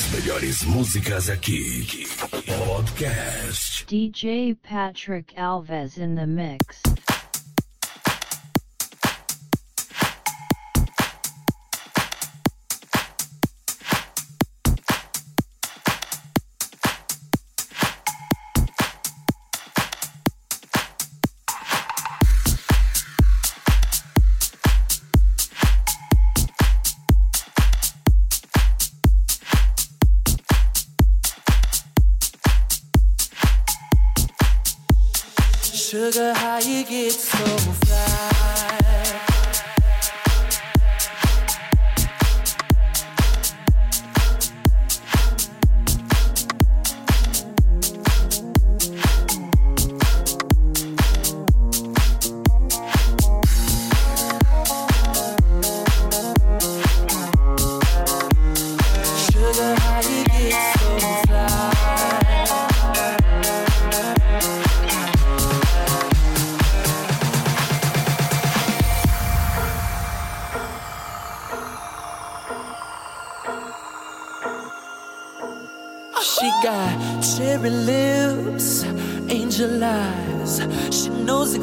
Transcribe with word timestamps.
As 0.00 0.10
melhores 0.12 0.64
músicas 0.64 1.28
aqui. 1.28 1.86
Podcast. 2.64 3.84
DJ 3.86 4.56
Patrick 4.62 5.34
Alves 5.36 5.98
in 5.98 6.14
the 6.14 6.26
mix. 6.26 6.80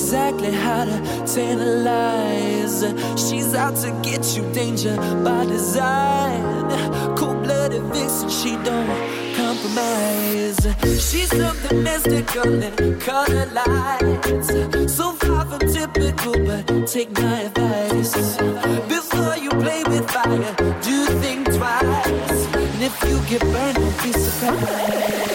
Exactly 0.07 0.53
how 0.53 0.85
to 0.85 0.97
tantalize. 1.35 2.79
She's 3.19 3.53
out 3.53 3.75
to 3.83 3.91
get 4.01 4.37
you, 4.37 4.43
danger 4.53 4.95
by 5.21 5.43
design. 5.43 6.69
Cold 7.17 7.43
blooded 7.43 7.83
vixen, 7.91 8.29
she 8.29 8.51
don't 8.63 8.87
compromise. 9.35 10.61
She's 10.81 11.29
something 11.29 11.83
mystical 11.83 12.63
and 12.63 13.01
color 13.01 13.47
lights. 13.47 14.47
So 14.95 15.11
far 15.11 15.43
from 15.45 15.59
typical, 15.73 16.35
but 16.45 16.87
take 16.87 17.11
my 17.11 17.41
advice. 17.41 18.37
Before 18.87 19.35
you 19.35 19.49
play 19.49 19.83
with 19.83 20.09
fire, 20.09 20.55
do 20.83 21.05
think 21.19 21.47
twice. 21.53 22.45
And 22.55 22.81
if 22.81 22.95
you 23.03 23.19
get 23.27 23.41
burned, 23.41 23.75
don't 23.75 24.03
be 24.03 24.13
surprised. 24.13 25.26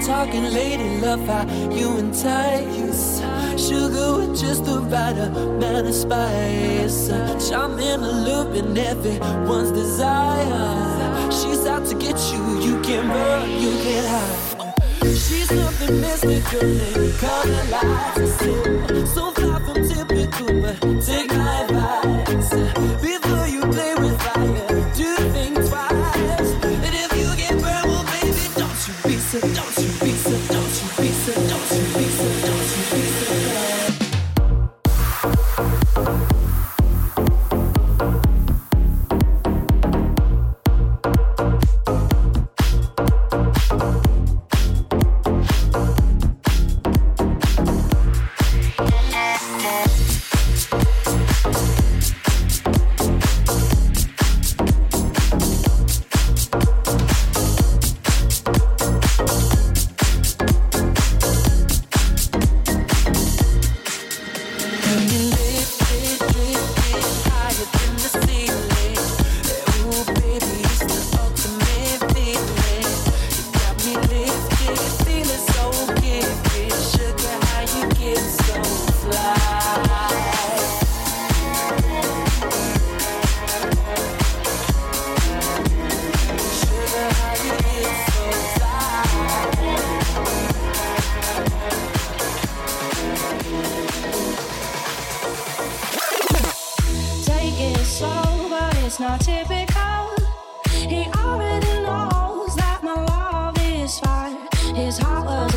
Talking 0.00 0.44
lady, 0.44 1.00
love 1.00 1.20
how 1.26 1.46
you 1.70 1.98
entice. 1.98 3.20
Sugar 3.56 4.16
with 4.16 4.40
just 4.40 4.64
the 4.64 4.80
right 4.80 5.16
amount 5.16 5.86
of 5.86 5.94
spice. 5.94 7.08
Charming, 7.48 8.00
alluring, 8.00 8.76
everyone's 8.76 9.72
desire. 9.72 11.30
She's 11.30 11.66
out 11.66 11.86
to 11.86 11.94
get 11.94 12.18
you, 12.32 12.60
you 12.60 12.80
can 12.82 13.08
run, 13.08 13.50
you 13.50 13.72
can 13.82 14.04
hide. 14.04 14.74
She's 15.02 15.48
something 15.48 16.00
mystical 16.00 16.62
and 16.62 17.18
color 17.18 17.64
lights. 17.70 19.12
So 19.12 19.32
far 19.32 19.60
from 19.60 19.86
typical, 19.88 20.62
but 20.62 21.02
take 21.04 21.30
my 21.30 21.62
advice. 21.64 22.50
Before 23.02 23.46
you 23.46 23.60
play 23.72 23.94
with 23.96 24.20
fire, 24.22 24.92
do 24.94 25.16
think 25.34 25.56
twice. 25.68 26.69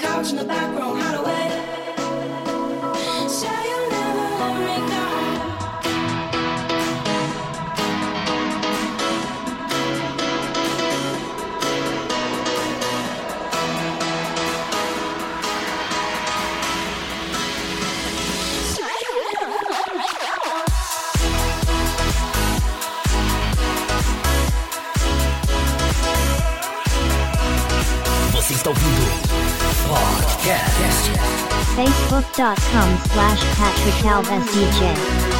couch 0.00 0.30
you 0.30 0.36
never 0.36 0.60
está 28.60 28.68
ouvindo 28.68 29.29
Podcast. 29.88 31.16
facebook.com 31.76 32.98
slash 33.12 33.42
Patrick 33.56 33.94
Alves 34.04 34.46
DJ. 34.52 35.39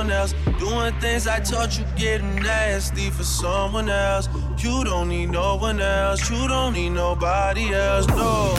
someone 0.00 0.16
else. 0.16 0.34
Doing 0.58 0.94
things 1.00 1.26
I 1.26 1.40
taught 1.40 1.78
you, 1.78 1.84
getting 1.96 2.36
nasty 2.36 3.10
for 3.10 3.24
someone 3.24 3.88
else. 3.88 4.28
You 4.58 4.84
don't 4.84 5.08
need 5.08 5.30
no 5.30 5.56
one 5.56 5.80
else, 5.80 6.30
you 6.30 6.48
don't 6.48 6.72
need 6.72 6.90
nobody 6.90 7.72
else. 7.74 8.06
No, 8.08 8.54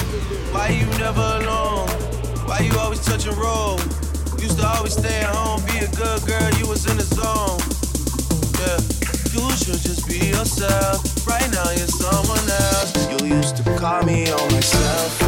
why 0.52 0.70
you 0.70 0.86
never 1.00 1.22
alone? 1.42 1.90
Why 2.48 2.60
you 2.60 2.78
always 2.80 3.04
touching 3.04 3.36
road? 3.36 3.80
Used 4.40 4.60
to 4.60 4.68
always 4.68 4.94
stay 4.94 5.22
at 5.22 5.34
home, 5.36 5.62
be 5.66 5.78
a 5.80 5.90
good 5.96 6.22
girl, 6.28 6.50
you 6.60 6.68
was 6.68 6.86
in 6.90 6.98
the 6.98 7.08
zone. 7.20 7.60
Yeah, 8.60 8.80
you 9.34 9.50
should 9.58 9.82
just 9.82 10.08
be 10.08 10.28
yourself. 10.30 11.28
Right 11.28 11.50
now, 11.52 11.70
you're 11.72 11.88
someone 11.88 12.46
else. 12.50 12.94
You 13.12 13.36
used 13.38 13.58
to 13.58 13.64
call 13.80 14.04
me 14.04 14.32
on 14.32 14.52
myself. 14.52 15.21